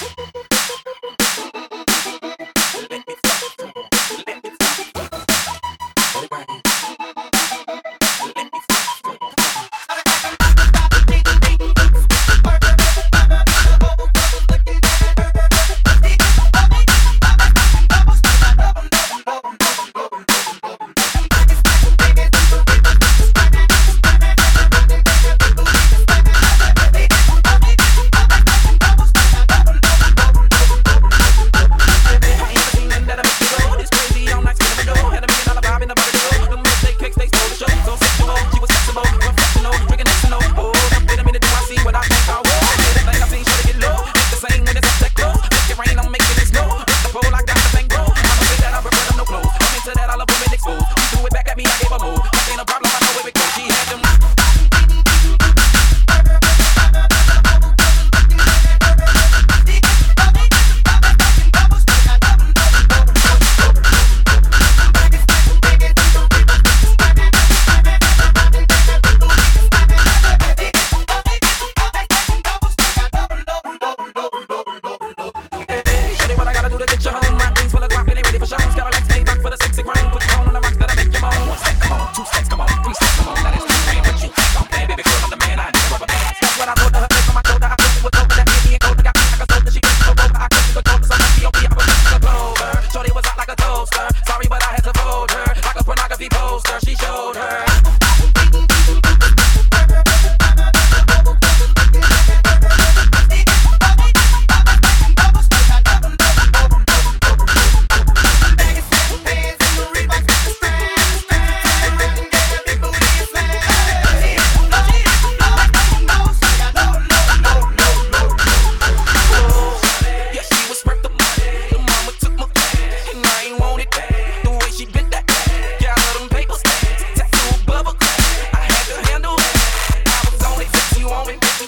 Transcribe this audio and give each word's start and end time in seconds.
Ha 0.00 0.06
ha 0.06 0.30
ha! 0.34 0.39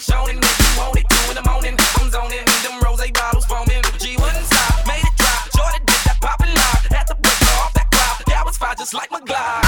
showing, 0.00 0.40
keep 0.40 0.58
you 0.58 0.72
want 0.78 0.96
it. 0.96 1.06
Two 1.08 1.30
in 1.30 1.36
the 1.36 1.42
morning, 1.48 1.76
I'm 1.98 2.10
zoning. 2.10 2.44
Them 2.62 2.80
rose 2.82 3.10
bottles 3.12 3.44
foaming. 3.46 3.82
G1 4.00 4.34
stop, 4.48 4.86
made 4.86 5.04
it 5.04 5.14
drop. 5.16 5.50
Jordan 5.54 5.82
did 5.86 6.00
that 6.06 6.18
popping 6.20 6.54
lock. 6.54 6.82
Had 6.90 7.06
to 7.08 7.14
break 7.14 7.42
off 7.60 7.72
that 7.74 7.90
clock. 7.90 8.24
That 8.26 8.44
was 8.44 8.56
fire 8.56 8.74
just 8.74 8.94
like 8.94 9.10
my 9.10 9.20
Glock. 9.20 9.62